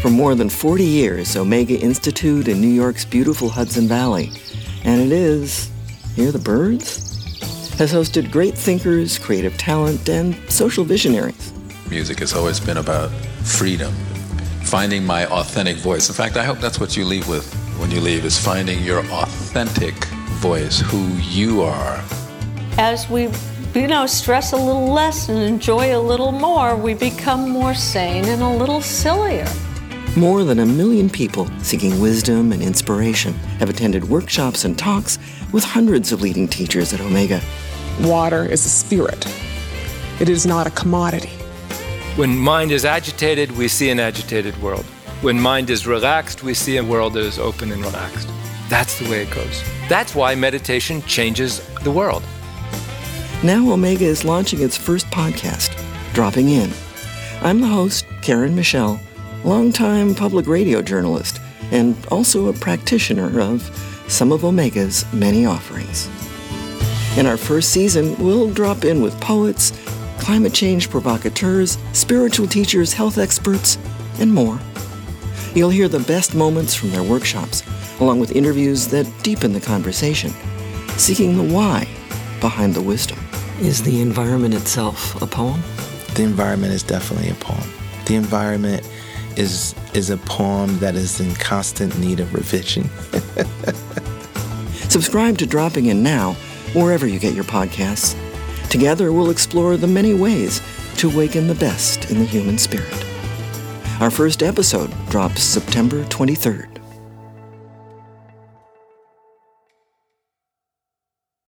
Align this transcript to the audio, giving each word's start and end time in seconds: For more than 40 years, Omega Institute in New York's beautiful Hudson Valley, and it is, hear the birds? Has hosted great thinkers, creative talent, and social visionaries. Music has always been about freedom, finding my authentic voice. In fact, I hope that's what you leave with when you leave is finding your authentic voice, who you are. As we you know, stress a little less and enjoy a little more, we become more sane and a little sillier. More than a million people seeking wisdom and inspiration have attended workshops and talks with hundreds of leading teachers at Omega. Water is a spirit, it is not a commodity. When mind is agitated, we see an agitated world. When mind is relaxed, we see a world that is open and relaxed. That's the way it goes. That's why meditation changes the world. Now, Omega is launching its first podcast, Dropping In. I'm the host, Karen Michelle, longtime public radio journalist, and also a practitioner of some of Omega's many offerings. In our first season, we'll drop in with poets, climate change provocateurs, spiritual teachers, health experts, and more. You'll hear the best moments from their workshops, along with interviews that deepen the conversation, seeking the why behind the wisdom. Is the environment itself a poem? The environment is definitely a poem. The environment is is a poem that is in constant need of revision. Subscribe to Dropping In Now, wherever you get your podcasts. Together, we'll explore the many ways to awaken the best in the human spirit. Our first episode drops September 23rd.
For 0.00 0.10
more 0.10 0.36
than 0.36 0.48
40 0.48 0.84
years, 0.84 1.36
Omega 1.36 1.76
Institute 1.76 2.46
in 2.46 2.60
New 2.60 2.68
York's 2.68 3.04
beautiful 3.04 3.48
Hudson 3.48 3.88
Valley, 3.88 4.30
and 4.84 5.00
it 5.00 5.10
is, 5.10 5.72
hear 6.14 6.30
the 6.30 6.38
birds? 6.38 7.04
Has 7.78 7.92
hosted 7.92 8.30
great 8.30 8.56
thinkers, 8.56 9.18
creative 9.18 9.58
talent, 9.58 10.08
and 10.08 10.36
social 10.48 10.84
visionaries. 10.84 11.52
Music 11.90 12.20
has 12.20 12.32
always 12.32 12.60
been 12.60 12.76
about 12.76 13.10
freedom, 13.42 13.92
finding 14.62 15.04
my 15.04 15.26
authentic 15.26 15.78
voice. 15.78 16.08
In 16.08 16.14
fact, 16.14 16.36
I 16.36 16.44
hope 16.44 16.58
that's 16.58 16.78
what 16.78 16.96
you 16.96 17.04
leave 17.04 17.26
with 17.26 17.52
when 17.80 17.90
you 17.90 18.00
leave 18.00 18.24
is 18.24 18.38
finding 18.38 18.84
your 18.84 19.00
authentic 19.00 19.96
voice, 20.38 20.78
who 20.78 21.08
you 21.16 21.62
are. 21.62 22.04
As 22.78 23.10
we 23.10 23.30
you 23.74 23.88
know, 23.88 24.06
stress 24.06 24.52
a 24.52 24.56
little 24.56 24.92
less 24.92 25.28
and 25.28 25.38
enjoy 25.38 25.96
a 25.96 26.00
little 26.00 26.32
more, 26.32 26.76
we 26.76 26.94
become 26.94 27.50
more 27.50 27.74
sane 27.74 28.24
and 28.26 28.42
a 28.42 28.48
little 28.48 28.80
sillier. 28.80 29.48
More 30.18 30.42
than 30.42 30.58
a 30.58 30.66
million 30.66 31.08
people 31.08 31.46
seeking 31.62 32.00
wisdom 32.00 32.50
and 32.50 32.60
inspiration 32.60 33.34
have 33.60 33.70
attended 33.70 34.08
workshops 34.08 34.64
and 34.64 34.76
talks 34.76 35.16
with 35.52 35.62
hundreds 35.62 36.10
of 36.10 36.20
leading 36.20 36.48
teachers 36.48 36.92
at 36.92 37.00
Omega. 37.00 37.40
Water 38.00 38.44
is 38.44 38.66
a 38.66 38.68
spirit, 38.68 39.24
it 40.18 40.28
is 40.28 40.44
not 40.44 40.66
a 40.66 40.70
commodity. 40.70 41.28
When 42.16 42.36
mind 42.36 42.72
is 42.72 42.84
agitated, 42.84 43.52
we 43.52 43.68
see 43.68 43.90
an 43.90 44.00
agitated 44.00 44.60
world. 44.60 44.84
When 45.20 45.40
mind 45.40 45.70
is 45.70 45.86
relaxed, 45.86 46.42
we 46.42 46.52
see 46.52 46.78
a 46.78 46.84
world 46.84 47.12
that 47.12 47.22
is 47.22 47.38
open 47.38 47.70
and 47.70 47.80
relaxed. 47.80 48.28
That's 48.68 48.98
the 48.98 49.08
way 49.08 49.22
it 49.22 49.30
goes. 49.30 49.62
That's 49.88 50.16
why 50.16 50.34
meditation 50.34 51.00
changes 51.02 51.64
the 51.84 51.92
world. 51.92 52.24
Now, 53.44 53.70
Omega 53.70 54.06
is 54.06 54.24
launching 54.24 54.62
its 54.62 54.76
first 54.76 55.06
podcast, 55.12 55.80
Dropping 56.12 56.48
In. 56.48 56.72
I'm 57.40 57.60
the 57.60 57.68
host, 57.68 58.04
Karen 58.20 58.56
Michelle, 58.56 58.98
longtime 59.44 60.14
public 60.14 60.46
radio 60.46 60.82
journalist, 60.82 61.40
and 61.70 61.96
also 62.10 62.48
a 62.48 62.52
practitioner 62.52 63.40
of 63.40 63.62
some 64.08 64.32
of 64.32 64.44
Omega's 64.44 65.04
many 65.12 65.44
offerings. 65.46 66.08
In 67.18 67.26
our 67.26 67.36
first 67.36 67.70
season, 67.70 68.16
we'll 68.18 68.50
drop 68.50 68.84
in 68.84 69.02
with 69.02 69.20
poets, 69.20 69.72
climate 70.18 70.54
change 70.54 70.90
provocateurs, 70.90 71.78
spiritual 71.92 72.46
teachers, 72.46 72.92
health 72.92 73.18
experts, 73.18 73.78
and 74.18 74.32
more. 74.32 74.58
You'll 75.54 75.70
hear 75.70 75.88
the 75.88 76.00
best 76.00 76.34
moments 76.34 76.74
from 76.74 76.90
their 76.90 77.02
workshops, 77.02 77.62
along 78.00 78.20
with 78.20 78.36
interviews 78.36 78.86
that 78.88 79.10
deepen 79.22 79.52
the 79.52 79.60
conversation, 79.60 80.30
seeking 80.96 81.36
the 81.36 81.54
why 81.54 81.88
behind 82.40 82.74
the 82.74 82.82
wisdom. 82.82 83.18
Is 83.60 83.82
the 83.82 84.00
environment 84.00 84.54
itself 84.54 85.20
a 85.20 85.26
poem? 85.26 85.60
The 86.14 86.22
environment 86.22 86.72
is 86.72 86.82
definitely 86.82 87.30
a 87.30 87.34
poem. 87.34 87.68
The 88.06 88.14
environment 88.14 88.88
is 89.38 89.74
is 89.94 90.10
a 90.10 90.16
poem 90.16 90.78
that 90.80 90.96
is 90.96 91.20
in 91.20 91.34
constant 91.36 91.96
need 91.98 92.20
of 92.20 92.34
revision. 92.34 92.84
Subscribe 94.90 95.38
to 95.38 95.46
Dropping 95.46 95.86
In 95.86 96.02
Now, 96.02 96.32
wherever 96.74 97.06
you 97.06 97.18
get 97.18 97.34
your 97.34 97.44
podcasts. 97.44 98.16
Together, 98.68 99.12
we'll 99.12 99.30
explore 99.30 99.76
the 99.76 99.86
many 99.86 100.12
ways 100.12 100.60
to 100.96 101.08
awaken 101.08 101.46
the 101.46 101.54
best 101.54 102.10
in 102.10 102.18
the 102.18 102.24
human 102.24 102.58
spirit. 102.58 102.92
Our 104.00 104.10
first 104.10 104.42
episode 104.42 104.92
drops 105.08 105.42
September 105.42 106.04
23rd. 106.04 106.77